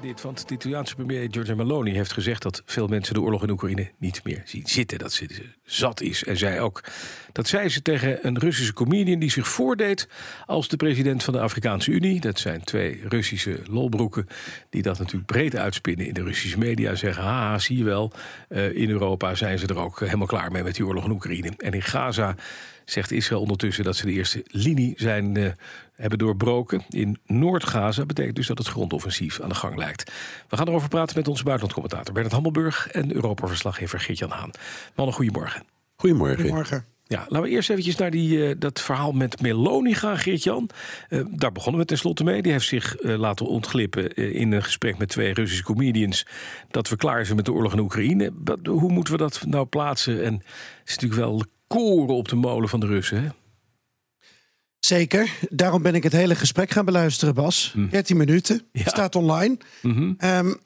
[0.00, 3.50] Dit, want de Italiaanse premier Giorgia Meloni heeft gezegd dat veel mensen de oorlog in
[3.50, 4.98] Oekraïne niet meer zien zitten.
[4.98, 5.28] Dat ze
[5.64, 6.24] zat is.
[6.24, 6.84] En zei ook
[7.32, 10.08] dat zei ze tegen een Russische comedian die zich voordeed
[10.46, 12.20] als de president van de Afrikaanse Unie.
[12.20, 14.26] Dat zijn twee Russische lolbroeken
[14.70, 16.94] die dat natuurlijk breed uitspinnen in de Russische media.
[16.94, 18.12] Zeggen, ha, zie je wel,
[18.48, 21.52] uh, in Europa zijn ze er ook helemaal klaar mee met die oorlog in Oekraïne.
[21.56, 22.34] En in Gaza
[22.90, 25.50] zegt Israël ondertussen dat ze de eerste linie zijn, uh,
[25.92, 26.82] hebben doorbroken.
[26.88, 30.12] In Noord-Gaza betekent dus dat het grondoffensief aan de gang lijkt.
[30.48, 34.50] We gaan erover praten met onze buitenlandcommentator Bernard Hammelburg en Europa-verslaggever Geert-Jan Haan.
[34.94, 35.62] Mannen, goedemorgen.
[35.96, 36.36] Goedemorgen.
[36.36, 36.84] Goedemorgen.
[37.04, 40.70] Ja, laten we eerst eventjes naar die, uh, dat verhaal met Meloni gaan, Geert-Jan.
[41.08, 42.42] Uh, daar begonnen we tenslotte mee.
[42.42, 46.26] Die heeft zich uh, laten ontglippen in een gesprek met twee Russische comedians...
[46.70, 48.32] dat we klaar zijn met de oorlog in Oekraïne.
[48.64, 50.24] Hoe moeten we dat nou plaatsen?
[50.24, 50.42] En het
[50.84, 53.28] is natuurlijk wel koren op de molen van de Russen, hè?
[54.78, 55.38] Zeker.
[55.50, 57.72] Daarom ben ik het hele gesprek gaan beluisteren, Bas.
[57.76, 57.88] Mm.
[57.88, 58.62] 13 minuten.
[58.72, 58.88] Ja.
[58.88, 59.56] Staat online.
[59.82, 60.16] Mm -hmm.
[60.30, 60.60] um,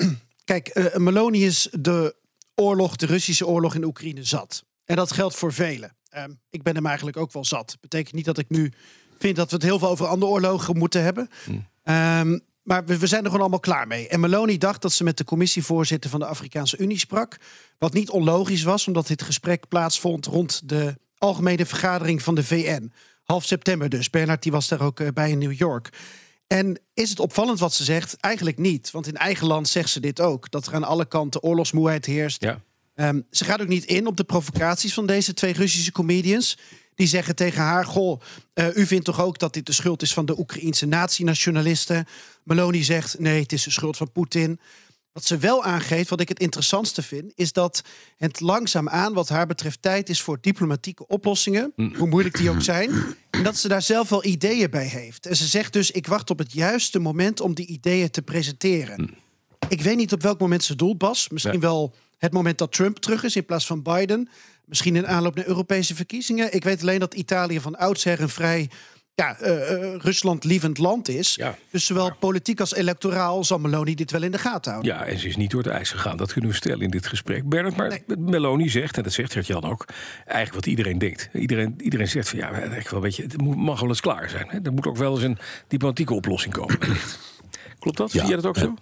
[0.45, 2.14] kijk, uh, Meloni is de
[2.55, 4.64] oorlog, de Russische oorlog in Oekraïne zat.
[4.84, 5.97] En dat geldt voor velen.
[6.17, 7.77] Um, ik ben hem eigenlijk ook wel zat.
[7.80, 8.73] Betekent niet dat ik nu
[9.19, 11.28] vind dat we het heel veel over andere oorlogen moeten hebben.
[11.47, 11.67] Mm.
[11.95, 14.09] Um, maar we, we, zijn er gewoon allemaal klaar mee.
[14.09, 17.37] En Meloni dacht dat ze met de commissievoorzitter van de Afrikaanse Unie sprak.
[17.79, 22.93] Wat niet onlogisch was, omdat dit gesprek plaatsvond rond de algemene vergadering van de VN.
[23.23, 24.11] Half september dus.
[24.11, 25.89] Bernard die was daar ook uh, bij in New York.
[26.47, 28.17] En is het opvallend wat ze zegt?
[28.21, 28.91] Eigenlijk niet.
[28.91, 30.51] Want in eigen land zegt ze dit ook.
[30.51, 32.43] Dat er aan alle kanten oorlogsmoeheid heerst.
[32.43, 32.61] Ja.
[32.95, 36.59] Um, ze gaat ook niet in op de provocaties van deze twee Russische comedians.
[36.95, 38.21] Die zeggen tegen haar: Goh,
[38.55, 40.87] uh, u vindt toch ook dat dit de schuld is van de Oekraïense
[41.19, 42.07] nationalisten?
[42.42, 44.61] Meloni zegt: Nee, het is de schuld van Poetin.
[45.13, 47.83] Wat ze wel aangeeft, wat ik het interessantste vind, is dat
[48.17, 52.91] het langzaamaan, wat haar betreft, tijd is voor diplomatieke oplossingen, hoe moeilijk die ook zijn.
[53.30, 55.27] En dat ze daar zelf wel ideeën bij heeft.
[55.27, 59.11] En ze zegt dus: Ik wacht op het juiste moment om die ideeën te presenteren.
[59.69, 61.29] Ik weet niet op welk moment ze doelt, Bas.
[61.29, 64.29] Misschien wel het moment dat Trump terug is in plaats van Biden.
[64.73, 66.55] Misschien in aanloop naar Europese verkiezingen.
[66.55, 68.71] Ik weet alleen dat Italië van oudsher een vrij
[69.15, 71.35] ja, uh, uh, Rusland-lievend land is.
[71.35, 74.95] Ja, dus zowel politiek als electoraal zal Meloni dit wel in de gaten houden.
[74.95, 76.17] Ja, en ze is niet door het ijs gegaan.
[76.17, 77.49] Dat kunnen we stellen in dit gesprek.
[77.49, 78.17] Bernard, maar nee.
[78.19, 79.87] Meloni zegt, en dat zegt Gert-Jan ook...
[80.17, 81.29] eigenlijk wat iedereen denkt.
[81.33, 82.51] Iedereen, iedereen zegt van, ja,
[82.91, 84.47] wel, weet je, het mag wel eens klaar zijn.
[84.49, 84.59] Hè?
[84.63, 86.79] Er moet ook wel eens een diplomatieke oplossing komen.
[87.79, 88.13] Klopt dat?
[88.13, 88.75] Ja, Zie jij dat ook zo?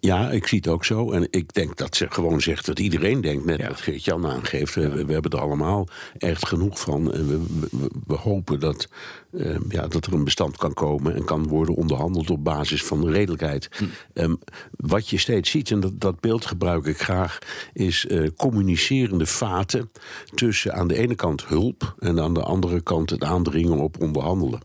[0.00, 1.12] Ja, ik zie het ook zo.
[1.12, 3.44] En ik denk dat ze gewoon zegt wat iedereen denkt.
[3.44, 3.68] Net ja.
[3.68, 4.74] wat Geert-Jan aangeeft.
[4.74, 5.88] We, we, hebben er allemaal
[6.18, 7.12] echt genoeg van.
[7.12, 8.88] En we, we, we hopen dat,
[9.30, 11.14] uh, ja, dat er een bestand kan komen...
[11.14, 13.68] en kan worden onderhandeld op basis van redelijkheid.
[13.76, 13.84] Hm.
[14.14, 14.38] Um,
[14.70, 17.38] wat je steeds ziet, en dat, dat beeld gebruik ik graag...
[17.72, 19.90] is uh, communicerende vaten
[20.34, 21.94] tussen aan de ene kant hulp...
[21.98, 24.60] en aan de andere kant het aandringen op onderhandelen.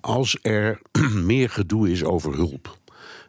[0.00, 0.80] Als er
[1.32, 2.82] meer gedoe is over hulp...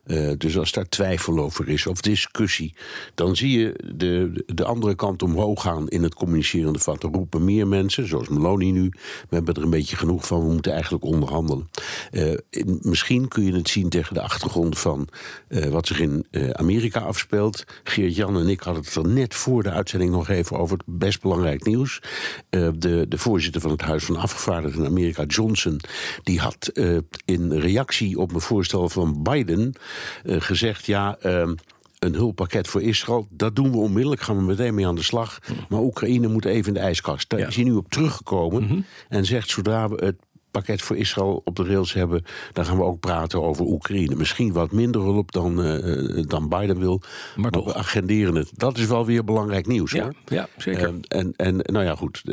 [0.05, 2.75] Uh, dus als daar twijfel over is of discussie,
[3.13, 7.03] dan zie je de, de andere kant omhoog gaan in het communicerende vat.
[7.03, 8.89] Er roepen meer mensen, zoals Meloni nu.
[9.29, 11.69] We hebben er een beetje genoeg van, we moeten eigenlijk onderhandelen.
[12.49, 15.07] In, misschien kun je het zien tegen de achtergrond van
[15.49, 17.63] uh, wat zich in Amerika afspeelt.
[17.83, 21.21] Geert-Jan en ik hadden het er net voor de uitzending nog even over het best
[21.21, 22.01] belangrijk nieuws.
[22.49, 25.79] de, de voorzitter van het Huis van Afgevaardigden in Amerika, Johnson,
[26.23, 26.71] die had
[27.25, 29.75] in reactie op een voorstel van Biden.
[30.23, 31.17] Uh, gezegd: ja.
[31.23, 31.51] Uh,
[31.99, 35.39] een hulppakket voor Israël, dat doen we onmiddellijk, gaan we meteen mee aan de slag.
[35.69, 37.29] Maar Oekraïne moet even in de ijskast.
[37.29, 37.47] Daar ja.
[37.47, 38.85] is hij nu op teruggekomen mm -hmm.
[39.09, 40.15] en zegt: zodra we het
[40.51, 42.23] pakket voor Israël op de rails hebben,
[42.53, 44.15] dan gaan we ook praten over Oekraïne.
[44.15, 47.01] Misschien wat minder hulp dan, uh, dan Biden wil,
[47.35, 48.51] maar, maar we agenderen het.
[48.53, 49.91] Dat is wel weer belangrijk nieuws.
[49.91, 50.13] Ja, hoor.
[50.25, 50.89] ja zeker.
[50.89, 52.23] Uh, en, en nou ja, goed,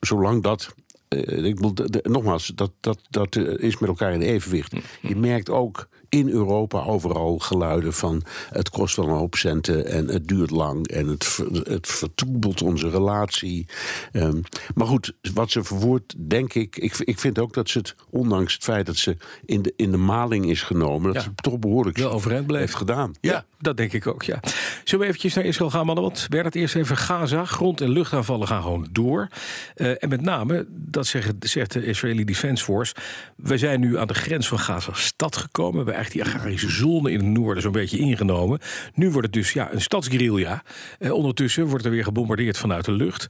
[0.00, 0.74] zolang dat
[1.18, 4.76] ik bedoel, nogmaals, dat, dat, dat is met elkaar in evenwicht.
[5.00, 10.08] Je merkt ook in Europa overal geluiden van het kost wel een hoop centen en
[10.08, 13.66] het duurt lang en het, het vertroebelt onze relatie.
[14.12, 14.42] Um,
[14.74, 18.54] maar goed, wat ze verwoordt, denk ik, ik, ik vind ook dat ze het, ondanks
[18.54, 21.28] het feit dat ze in de, in de maling is genomen, dat ja.
[21.28, 23.12] ze toch behoorlijk wel overeind heeft gedaan.
[23.20, 24.40] Ja, ja, dat denk ik ook, ja.
[24.84, 26.04] Zullen we eventjes naar Israël gaan, mannen?
[26.04, 29.28] Want werd het eerst even Gaza, grond- en luchtaanvallen gaan gewoon door.
[29.76, 32.94] Uh, en met name, dat zegt, zegt de Israëli Defense Force,
[33.36, 37.26] we zijn nu aan de grens van Gaza-stad gekomen, we die agrarische zone in het
[37.26, 38.58] noorden zo'n beetje ingenomen.
[38.94, 40.62] Nu wordt het dus ja, een stadsguerilla.
[40.98, 43.26] Eh, ondertussen wordt er weer gebombardeerd vanuit de lucht.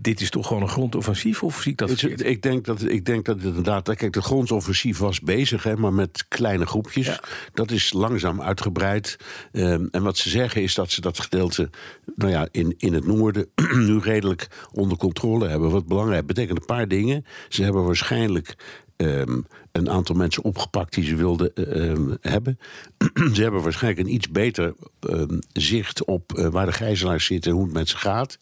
[0.00, 1.42] dit is toch gewoon een grondoffensief?
[1.42, 2.24] Of zie ik dat verkeerd?
[2.24, 3.94] Ik denk dat, ik denk dat het inderdaad...
[3.96, 7.20] Kijk, het grondoffensief was bezig, hè, maar met kleine groepjes.
[7.54, 9.16] Dat is langzaam uitgebreid.
[9.52, 11.70] Ehm, en wat ze zeggen is dat ze dat gedeelte
[12.16, 13.48] nou ja, in, in het noorden...
[13.88, 15.70] nu redelijk onder controle hebben.
[15.70, 17.24] Wat belangrijk betekent een paar dingen.
[17.48, 18.56] Ze hebben waarschijnlijk
[18.96, 22.58] um, een aantal mensen opgepakt die ze wilden uh, hebben.
[23.34, 24.74] ze hebben waarschijnlijk een iets beter
[25.10, 25.22] uh,
[25.52, 28.38] zicht op uh, waar de gijzelaars zitten en hoe het met ze gaat.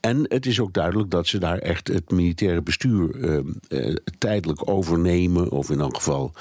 [0.00, 3.10] En het is ook duidelijk dat ze daar echt het militaire bestuur
[4.18, 6.32] tijdelijk overnemen, of in elk geval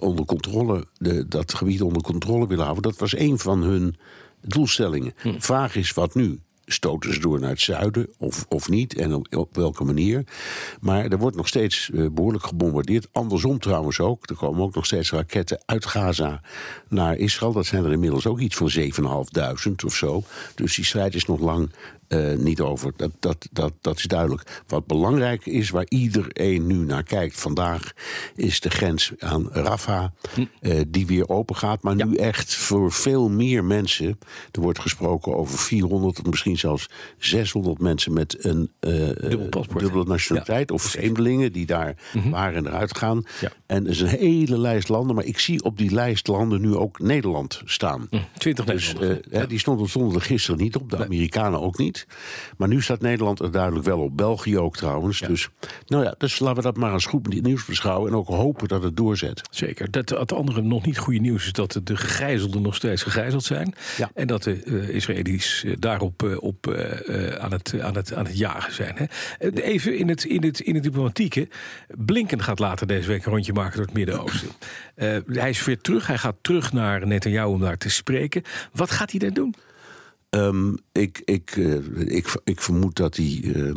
[0.00, 2.82] onder controle, de, dat gebied onder controle willen houden.
[2.90, 3.96] Dat was een van hun
[4.40, 5.14] doelstellingen.
[5.16, 5.38] Hm.
[5.38, 6.40] Vraag is wat nu?
[6.66, 10.24] Stoten ze door naar het zuiden of, of niet en op, welke manier.
[10.80, 13.08] Maar er wordt nog steeds uh, behoorlijk gebombardeerd.
[13.12, 14.28] Andersom trouwens ook.
[14.28, 16.40] Er komen ook nog steeds raketten uit Gaza
[16.88, 17.52] naar Israël.
[17.52, 18.70] Dat zijn er inmiddels ook iets van
[19.68, 20.22] 7.500 of zo.
[20.54, 21.70] Dus die strijd is nog lang
[22.14, 22.92] uh, niet over.
[22.96, 24.62] Dat, dat, dat, dat is duidelijk.
[24.66, 27.92] Wat belangrijk is, waar iedereen nu naar kijkt vandaag,
[28.34, 30.04] is de grens aan Rafah,
[30.60, 31.82] uh, die weer open gaat.
[31.82, 34.18] Maar nu echt voor veel meer mensen.
[34.52, 39.08] Er wordt gesproken over 400 misschien zelfs 600 mensen met een uh,
[39.76, 40.70] dubbele nationaliteit.
[40.70, 42.30] Of vreemdelingen die daar -hmm.
[42.30, 43.24] waren en eruit gaan.
[43.40, 43.52] Ja.
[43.66, 45.14] En er is een hele lijst landen.
[45.14, 48.08] Maar ik zie op die lijst landen nu ook Nederland staan.
[48.38, 48.94] 20 dus,
[49.30, 49.46] ja.
[49.46, 50.90] Die stonden, stonden er gisteren niet op.
[50.90, 51.06] De nee.
[51.06, 52.03] Amerikanen ook niet.
[52.56, 54.16] Maar nu staat Nederland er duidelijk wel op.
[54.16, 55.20] België ook trouwens.
[55.20, 55.48] Dus,
[55.86, 58.10] nou ja, dus laten we dat maar als goed nieuws beschouwen.
[58.10, 59.42] En ook hopen dat het doorzet.
[59.50, 59.90] Zeker.
[59.90, 63.74] Dat, het andere nog niet goede nieuws is dat de gegijzelden nog steeds gegijzeld zijn.
[63.96, 64.10] Ja.
[64.14, 68.38] En dat de uh, Israëli's daarop uh, op, uh, aan, het, aan, het, aan het
[68.38, 68.94] jagen zijn.
[68.96, 69.06] Hè.
[69.62, 71.48] Even in het, in, het, in het diplomatieke.
[71.88, 74.48] Blinken gaat later deze week een rondje maken door het Midden-Oosten.
[75.40, 76.06] hij is weer terug.
[76.06, 78.42] Hij gaat terug naar Netanyahu om daar te spreken.
[78.72, 79.54] Wat gaat hij daar doen?
[80.34, 83.74] Um, ik, ik, uh, ik, ik vermoed dat hij uh,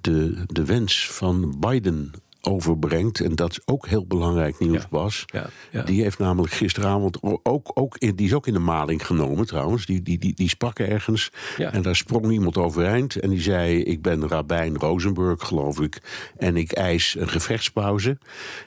[0.00, 2.12] de, de wens van Biden
[2.44, 3.20] overbrengt.
[3.20, 4.86] En dat is ook heel belangrijk nieuws ja.
[4.90, 5.24] was.
[5.26, 5.82] Ja, ja.
[5.82, 9.86] Die heeft namelijk gisteravond ook, ook in, die is ook in de maling genomen trouwens.
[9.86, 11.30] Die, die, die, die sprak ergens.
[11.56, 13.16] En daar sprong iemand overeind.
[13.16, 16.02] En die zei: Ik ben Rabijn Rosenburg, geloof ik.
[16.36, 18.18] En ik eis een gevechtspauze.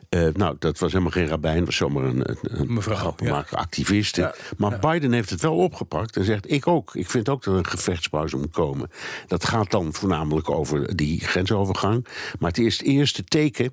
[0.10, 3.16] Uh, nou, dat was helemaal geen rabbijn, was zomaar een, een, een mevrouw,
[3.52, 4.22] activist.
[4.58, 4.80] Maar.
[4.80, 6.96] Biden heeft het wel opgepakt en zegt: Ik ook.
[6.96, 8.90] Ik vind ook dat er een gevechtspauze moet komen.
[9.28, 12.08] Dat gaat dan voornamelijk over die grensovergang.
[12.40, 13.67] Maar het is het eerste teken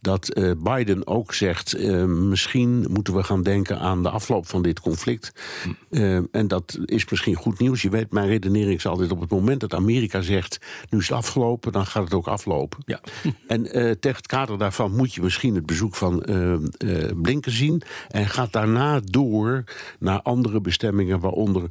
[0.00, 4.62] dat uh, Biden ook zegt: uh, Misschien moeten we gaan denken aan de afloop van
[4.62, 5.32] dit conflict.
[5.90, 6.24] Hm.
[6.30, 7.82] en dat is misschien goed nieuws.
[7.82, 10.58] Je weet, mijn redenering is altijd: op het moment dat Amerika zegt:
[10.90, 12.82] Nu is het afgelopen, dan gaat het ook aflopen.
[12.86, 13.00] Ja.
[13.46, 13.62] En
[14.00, 16.24] tegen het kader daarvan moet je misschien het bezoek van
[17.22, 17.82] Blinken zien.
[18.08, 19.64] En gaat daarna door
[19.98, 21.70] naar andere bestemmingen, waaronder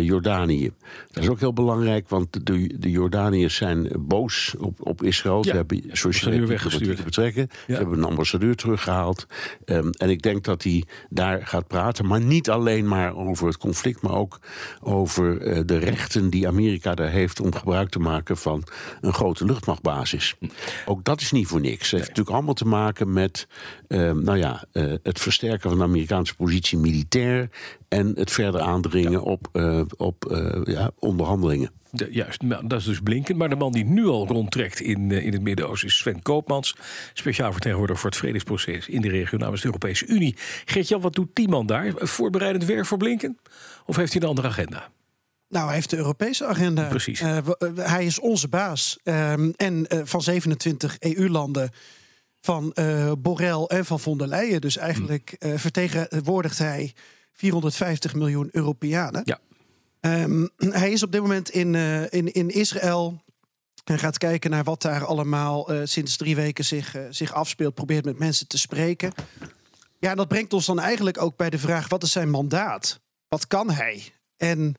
[0.00, 0.72] Jordanië.
[1.10, 5.36] Dat is ook heel belangrijk, want de, de Jordaniërs zijn boos op, op Israël.
[5.36, 6.89] Ja, Ze hebben, zoals je weggestuurd.
[7.04, 7.48] Betrekken.
[7.50, 7.56] Ja.
[7.66, 9.26] Ze hebben een ambassadeur teruggehaald.
[9.64, 12.06] Um, en ik denk dat hij daar gaat praten.
[12.06, 14.40] Maar niet alleen maar over het conflict, maar ook
[14.80, 18.64] over de rechten die Amerika daar heeft om gebruik te maken van
[19.00, 20.34] een grote luchtmachtbasis.
[20.86, 21.82] Ook dat is niet voor niks.
[21.82, 23.46] Het heeft natuurlijk allemaal te maken met
[23.88, 27.48] uh, nou ja, uh, het versterken van de Amerikaanse positie militair
[27.88, 29.18] en het verder aandringen ja.
[29.18, 30.24] op, uh, op
[30.64, 31.70] ja, onderhandelingen.
[31.90, 33.36] De, juist, dat is dus Blinken.
[33.36, 36.76] Maar de man die nu al rondtrekt in, in het Midden-Oosten is Sven Koopmans.
[37.12, 40.36] Speciaal vertegenwoordiger voor het vredesproces in de regio namens de Europese Unie.
[40.64, 41.92] Geert-Jan, wat doet die man daar?
[41.96, 43.38] Voorbereidend werk voor Blinken?
[43.86, 44.90] Of heeft hij een andere agenda?
[45.48, 46.88] Nou, hij heeft de Europese agenda.
[46.88, 47.20] Precies.
[47.20, 47.38] Uh,
[47.74, 48.98] hij is onze baas.
[49.04, 51.70] Um, en van 27 EU-landen
[52.40, 52.74] van
[53.18, 54.60] Borrell en van von der Leyen.
[54.60, 56.92] Dus eigenlijk uh, vertegenwoordigt hij
[57.32, 59.22] 450 miljoen Europeanen.
[59.24, 59.38] Ja.
[60.00, 60.48] Um,
[60.80, 63.22] hij is op dit moment in, uh, in, in Israël.
[63.84, 67.74] En gaat kijken naar wat daar allemaal sinds drie weken zich, zich afspeelt.
[67.74, 69.12] Probeert met mensen te spreken.
[69.98, 73.00] Ja, en dat brengt ons dan eigenlijk ook bij de vraag: wat is zijn mandaat?
[73.28, 74.12] Wat kan hij?
[74.36, 74.74] En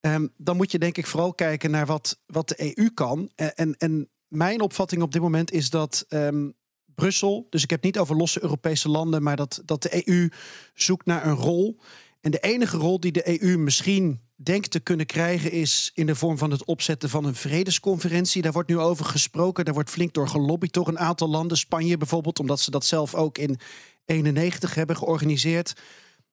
[0.00, 3.30] um, dan moet je denk ik vooral kijken naar wat, wat de EU kan.
[3.34, 6.54] En, en, mijn opvatting op dit moment is dat um,
[6.94, 10.30] Brussel, dus ik heb niet over losse Europese landen, maar dat, dat de EU
[10.74, 11.80] zoekt naar een rol.
[12.22, 16.14] En de enige rol die de EU misschien denkt te kunnen krijgen is in de
[16.14, 18.42] vorm van het opzetten van een vredesconferentie.
[18.42, 21.96] Daar wordt nu over gesproken, daar wordt flink door gelobbyd door een aantal landen, Spanje
[21.96, 23.58] bijvoorbeeld, omdat ze dat zelf ook in
[24.04, 25.72] 91 hebben georganiseerd.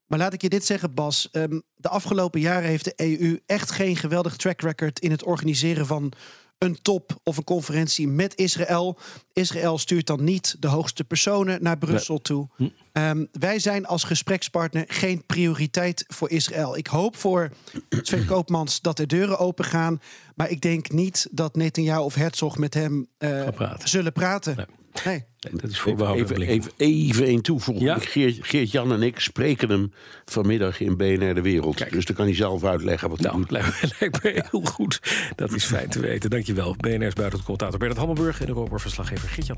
[0.06, 1.30] Maar laat ik je dit zeggen, Bas.
[1.32, 5.86] Um, de afgelopen jaren heeft de EU echt geen geweldig track record in het organiseren
[5.86, 6.14] van
[6.60, 8.98] een top of een conferentie met Israël.
[9.34, 12.48] Israël stuurt dan niet de hoogste personen naar Brussel toe.
[12.56, 12.68] Hm.
[12.92, 16.78] Ehm, wij zijn als gesprekspartner geen prioriteit voor Israël.
[16.78, 17.52] Ik hoop voor
[17.90, 20.02] Sven Koopmans dat de deuren open gaan.
[20.36, 23.48] Maar ik denk niet dat Netanyahu of Herzog met hem uh,
[23.84, 24.56] zullen praten.
[24.56, 24.66] Nee.
[25.06, 25.24] Nee.
[25.40, 27.96] dat is voor even, even, even een toevoeging.
[28.42, 29.94] Geert, Jan en ik spreken hem
[30.26, 31.92] vanmiddag in BNR De Wereld.
[31.92, 33.52] Dus dan kan hij zelf uitleggen wat hij nou, doet.
[34.00, 35.00] Lijkt me heel goed.
[35.36, 36.30] Dat is fijn te weten.
[36.30, 36.76] Dankjewel.
[36.78, 39.58] BNR's buitencommentator Bernard Hammelburg en de Europa-verslaggever Geert Jan